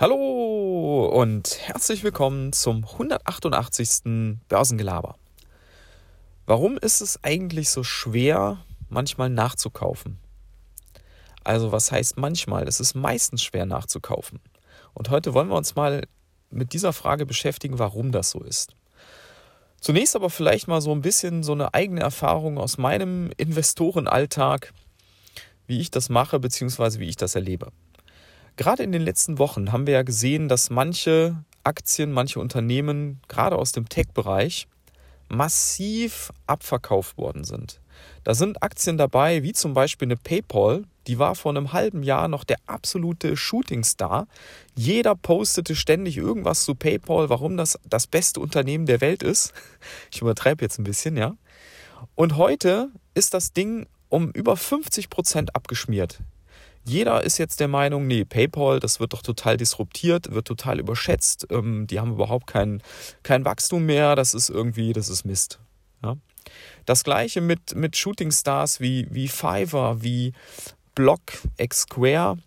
[0.00, 4.38] Hallo und herzlich willkommen zum 188.
[4.48, 5.16] Börsengelaber.
[6.46, 10.18] Warum ist es eigentlich so schwer, manchmal nachzukaufen?
[11.44, 12.66] Also was heißt manchmal?
[12.66, 14.40] Es ist meistens schwer nachzukaufen.
[14.94, 16.06] Und heute wollen wir uns mal
[16.48, 18.72] mit dieser Frage beschäftigen, warum das so ist.
[19.82, 24.72] Zunächst aber vielleicht mal so ein bisschen so eine eigene Erfahrung aus meinem Investorenalltag,
[25.66, 27.00] wie ich das mache bzw.
[27.00, 27.70] wie ich das erlebe.
[28.56, 33.56] Gerade in den letzten Wochen haben wir ja gesehen, dass manche Aktien, manche Unternehmen, gerade
[33.56, 34.66] aus dem Tech-Bereich,
[35.28, 37.80] massiv abverkauft worden sind.
[38.24, 42.28] Da sind Aktien dabei, wie zum Beispiel eine PayPal, die war vor einem halben Jahr
[42.28, 44.26] noch der absolute Shootingstar.
[44.74, 49.52] Jeder postete ständig irgendwas zu PayPal, warum das das beste Unternehmen der Welt ist.
[50.12, 51.36] Ich übertreibe jetzt ein bisschen, ja.
[52.14, 56.20] Und heute ist das Ding um über 50 Prozent abgeschmiert.
[56.84, 61.46] Jeder ist jetzt der Meinung, nee, PayPal, das wird doch total disruptiert, wird total überschätzt,
[61.50, 62.82] ähm, die haben überhaupt kein,
[63.22, 65.60] kein Wachstum mehr, das ist irgendwie, das ist Mist.
[66.02, 66.16] Ja?
[66.86, 70.32] Das gleiche mit, mit Shooting Stars wie, wie Fiverr, wie
[70.94, 71.20] Block,
[71.58, 72.38] X Square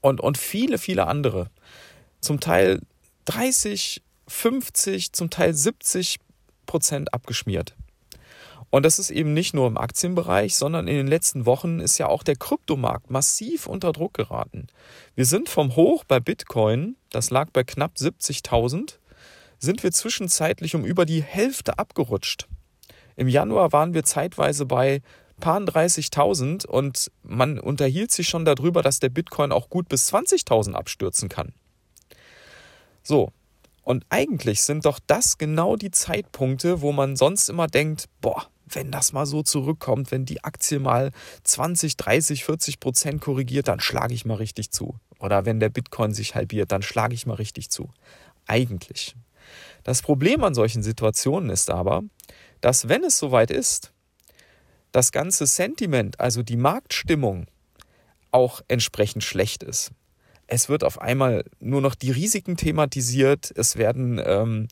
[0.00, 1.48] und, und viele, viele andere.
[2.20, 2.80] Zum Teil
[3.26, 6.18] 30, 50, zum Teil 70
[6.66, 7.74] Prozent abgeschmiert.
[8.72, 12.06] Und das ist eben nicht nur im Aktienbereich, sondern in den letzten Wochen ist ja
[12.06, 14.66] auch der Kryptomarkt massiv unter Druck geraten.
[15.14, 18.94] Wir sind vom Hoch bei Bitcoin, das lag bei knapp 70.000,
[19.58, 22.48] sind wir zwischenzeitlich um über die Hälfte abgerutscht.
[23.14, 25.02] Im Januar waren wir zeitweise bei
[25.38, 30.72] paar 30.000 und man unterhielt sich schon darüber, dass der Bitcoin auch gut bis 20.000
[30.72, 31.52] abstürzen kann.
[33.02, 33.32] So,
[33.82, 38.90] und eigentlich sind doch das genau die Zeitpunkte, wo man sonst immer denkt, boah, wenn
[38.90, 41.12] das mal so zurückkommt, wenn die Aktie mal
[41.44, 44.96] 20, 30, 40 Prozent korrigiert, dann schlage ich mal richtig zu.
[45.18, 47.90] Oder wenn der Bitcoin sich halbiert, dann schlage ich mal richtig zu.
[48.46, 49.14] Eigentlich.
[49.84, 52.02] Das Problem an solchen Situationen ist aber,
[52.60, 53.92] dass wenn es soweit ist,
[54.92, 57.46] das ganze Sentiment, also die Marktstimmung,
[58.30, 59.90] auch entsprechend schlecht ist.
[60.46, 64.68] Es wird auf einmal nur noch die Risiken thematisiert, es werden ähm,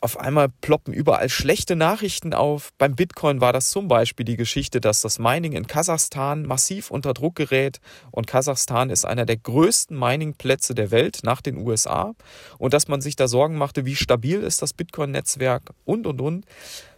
[0.00, 2.70] auf einmal ploppen überall schlechte Nachrichten auf.
[2.78, 7.14] Beim Bitcoin war das zum Beispiel die Geschichte, dass das Mining in Kasachstan massiv unter
[7.14, 7.80] Druck gerät.
[8.12, 12.14] Und Kasachstan ist einer der größten Miningplätze der Welt nach den USA.
[12.58, 16.46] Und dass man sich da Sorgen machte, wie stabil ist das Bitcoin-Netzwerk und, und, und.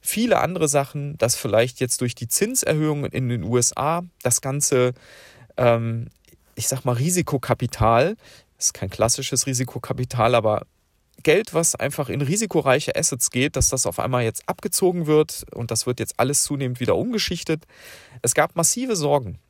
[0.00, 4.94] Viele andere Sachen, dass vielleicht jetzt durch die Zinserhöhungen in den USA das ganze,
[5.56, 6.08] ähm,
[6.54, 8.16] ich sag mal, Risikokapital,
[8.58, 10.66] ist kein klassisches Risikokapital, aber
[11.26, 15.72] Geld, was einfach in risikoreiche Assets geht, dass das auf einmal jetzt abgezogen wird und
[15.72, 17.64] das wird jetzt alles zunehmend wieder umgeschichtet.
[18.22, 19.40] Es gab massive Sorgen.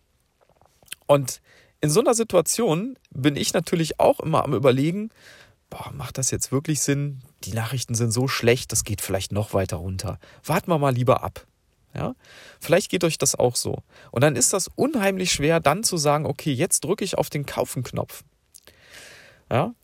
[1.06, 1.42] Und
[1.82, 5.10] in so einer Situation bin ich natürlich auch immer am Überlegen,
[5.68, 7.20] boah, macht das jetzt wirklich Sinn?
[7.44, 10.18] Die Nachrichten sind so schlecht, das geht vielleicht noch weiter runter.
[10.44, 11.46] Warten wir mal lieber ab.
[11.94, 12.14] Ja?
[12.58, 13.82] Vielleicht geht euch das auch so.
[14.12, 17.44] Und dann ist das unheimlich schwer, dann zu sagen, okay, jetzt drücke ich auf den
[17.44, 18.24] Kaufen-Knopf.
[19.50, 19.74] Ja?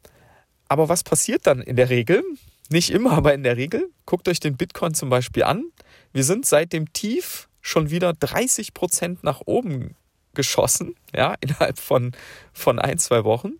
[0.72, 2.24] Aber was passiert dann in der Regel?
[2.70, 3.90] Nicht immer, aber in der Regel.
[4.06, 5.66] Guckt euch den Bitcoin zum Beispiel an.
[6.14, 9.96] Wir sind seit dem Tief schon wieder 30 Prozent nach oben
[10.32, 12.12] geschossen, ja, innerhalb von,
[12.54, 13.56] von ein, zwei Wochen.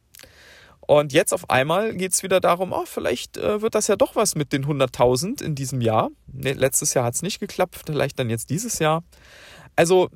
[0.81, 4.17] Und jetzt auf einmal geht es wieder darum, oh, vielleicht äh, wird das ja doch
[4.17, 6.09] was mit den 100.000 in diesem Jahr.
[6.28, 9.05] Nee, letztes Jahr hat es nicht geklappt, vielleicht dann jetzt dieses Jahr.
[9.77, 10.09] Also,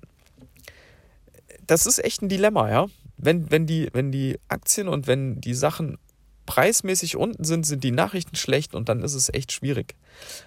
[1.67, 2.87] das ist echt ein Dilemma, ja.
[3.19, 5.99] Wenn, wenn, die, wenn die Aktien und wenn die Sachen
[6.47, 9.97] preismäßig unten sind, sind die Nachrichten schlecht und dann ist es echt schwierig.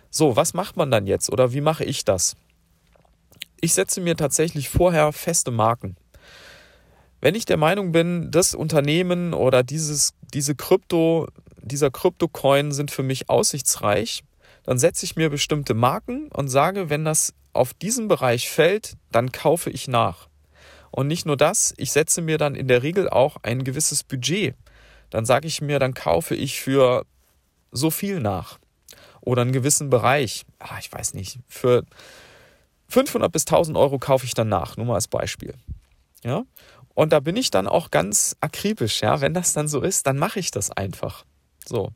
[0.09, 2.35] So, was macht man dann jetzt oder wie mache ich das?
[3.61, 5.97] Ich setze mir tatsächlich vorher feste Marken.
[7.21, 11.27] Wenn ich der Meinung bin, das Unternehmen oder dieses, diese Krypto,
[11.61, 14.23] dieser Kryptocoin sind für mich aussichtsreich,
[14.63, 19.31] dann setze ich mir bestimmte Marken und sage, wenn das auf diesen Bereich fällt, dann
[19.31, 20.29] kaufe ich nach.
[20.91, 24.55] Und nicht nur das, ich setze mir dann in der Regel auch ein gewisses Budget
[25.09, 27.05] dann sage ich mir, dann kaufe ich für
[27.71, 28.59] so viel nach.
[29.21, 31.83] Oder einen gewissen Bereich, ah, ich weiß nicht, für
[32.87, 35.53] 500 bis 1000 Euro kaufe ich dann nach, nur mal als Beispiel.
[36.23, 36.43] Ja?
[36.95, 39.21] Und da bin ich dann auch ganz akribisch, ja.
[39.21, 41.25] Wenn das dann so ist, dann mache ich das einfach.
[41.65, 41.91] So.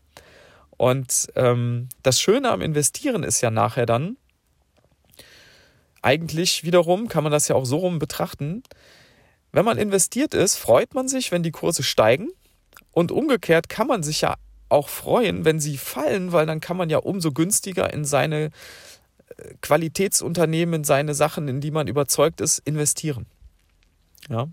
[0.77, 4.17] Und ähm, das Schöne am Investieren ist ja nachher dann,
[6.01, 8.63] eigentlich wiederum kann man das ja auch so rum betrachten,
[9.51, 12.29] wenn man investiert ist, freut man sich, wenn die Kurse steigen
[12.93, 14.35] und umgekehrt kann man sich ja
[14.69, 18.45] auch freuen, wenn sie fallen, weil dann kann man ja umso günstiger in seine
[19.37, 23.25] äh, Qualitätsunternehmen, in seine Sachen, in die man überzeugt ist, investieren.
[24.29, 24.47] Ja.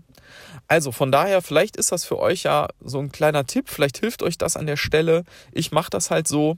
[0.67, 4.23] Also von daher, vielleicht ist das für euch ja so ein kleiner Tipp, vielleicht hilft
[4.23, 5.23] euch das an der Stelle.
[5.51, 6.57] Ich mache das halt so.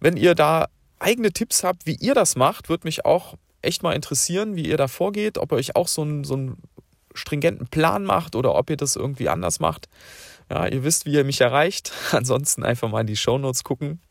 [0.00, 3.92] Wenn ihr da eigene Tipps habt, wie ihr das macht, würde mich auch echt mal
[3.92, 6.62] interessieren, wie ihr da vorgeht, ob ihr euch auch so einen, so einen
[7.14, 9.88] stringenten Plan macht oder ob ihr das irgendwie anders macht.
[10.52, 11.92] Ja, ihr wisst, wie ihr mich erreicht.
[12.12, 14.02] Ansonsten einfach mal in die Shownotes gucken.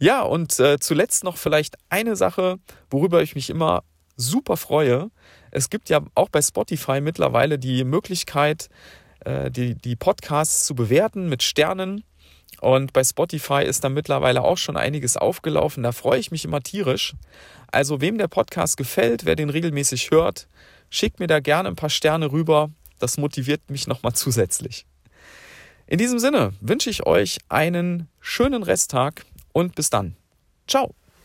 [0.00, 2.58] Ja, und äh, zuletzt noch vielleicht eine Sache,
[2.90, 3.84] worüber ich mich immer
[4.16, 5.10] super freue.
[5.52, 8.68] Es gibt ja auch bei Spotify mittlerweile die Möglichkeit,
[9.20, 12.02] äh, die, die Podcasts zu bewerten mit Sternen.
[12.60, 15.84] Und bei Spotify ist da mittlerweile auch schon einiges aufgelaufen.
[15.84, 17.14] Da freue ich mich immer tierisch.
[17.70, 20.48] Also wem der Podcast gefällt, wer den regelmäßig hört,
[20.90, 22.70] schickt mir da gerne ein paar Sterne rüber.
[22.98, 24.86] Das motiviert mich nochmal zusätzlich.
[25.90, 30.14] In diesem Sinne wünsche ich euch einen schönen Resttag und bis dann.
[30.68, 30.94] Ciao.